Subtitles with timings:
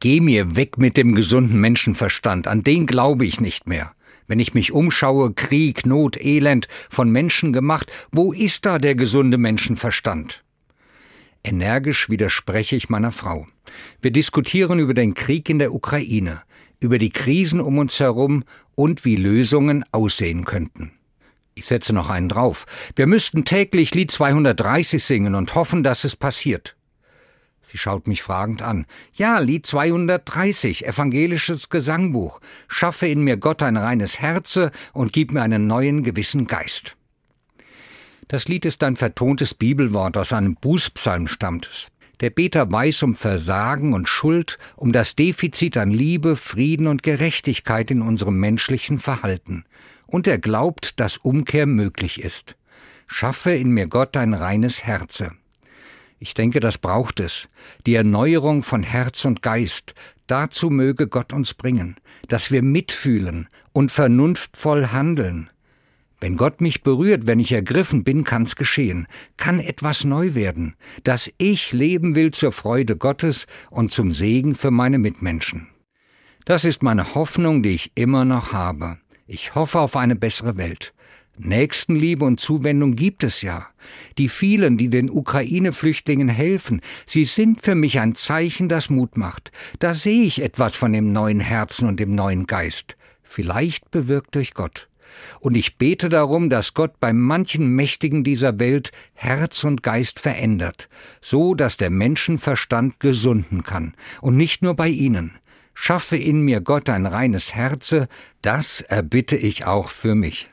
[0.00, 3.92] Geh mir weg mit dem gesunden Menschenverstand, an den glaube ich nicht mehr.
[4.28, 9.38] Wenn ich mich umschaue, Krieg, Not, Elend, von Menschen gemacht, wo ist da der gesunde
[9.38, 10.44] Menschenverstand?
[11.42, 13.46] Energisch widerspreche ich meiner Frau.
[14.00, 16.42] Wir diskutieren über den Krieg in der Ukraine,
[16.78, 18.44] über die Krisen um uns herum
[18.76, 20.92] und wie Lösungen aussehen könnten.
[21.54, 22.66] Ich setze noch einen drauf.
[22.94, 26.77] Wir müssten täglich Lied 230 singen und hoffen, dass es passiert.
[27.70, 28.86] Sie schaut mich fragend an.
[29.12, 32.40] Ja, Lied 230, evangelisches Gesangbuch.
[32.66, 36.96] Schaffe in mir Gott ein reines Herze und gib mir einen neuen gewissen Geist.
[38.26, 41.88] Das Lied ist ein vertontes Bibelwort aus einem Bußpsalm stammt es.
[42.20, 47.90] Der Beter weiß um Versagen und Schuld, um das Defizit an Liebe, Frieden und Gerechtigkeit
[47.90, 49.64] in unserem menschlichen Verhalten.
[50.06, 52.56] Und er glaubt, dass Umkehr möglich ist.
[53.06, 55.32] Schaffe in mir Gott ein reines Herze.
[56.18, 57.48] Ich denke, das braucht es.
[57.86, 59.94] Die Erneuerung von Herz und Geist.
[60.26, 61.96] Dazu möge Gott uns bringen,
[62.28, 65.50] dass wir mitfühlen und vernunftvoll handeln.
[66.20, 71.30] Wenn Gott mich berührt, wenn ich ergriffen bin, kann's geschehen, kann etwas neu werden, dass
[71.38, 75.68] ich leben will zur Freude Gottes und zum Segen für meine Mitmenschen.
[76.44, 78.98] Das ist meine Hoffnung, die ich immer noch habe.
[79.26, 80.92] Ich hoffe auf eine bessere Welt.
[81.40, 83.68] Nächstenliebe und Zuwendung gibt es ja.
[84.18, 89.52] Die vielen, die den Ukraine-Flüchtlingen helfen, sie sind für mich ein Zeichen, das Mut macht.
[89.78, 92.96] Da sehe ich etwas von dem neuen Herzen und dem neuen Geist.
[93.22, 94.88] Vielleicht bewirkt durch Gott.
[95.40, 100.88] Und ich bete darum, dass Gott bei manchen Mächtigen dieser Welt Herz und Geist verändert,
[101.20, 105.32] so dass der Menschenverstand gesunden kann, und nicht nur bei ihnen.
[105.74, 108.08] Schaffe in mir Gott ein reines Herze,
[108.42, 110.50] das erbitte ich auch für mich.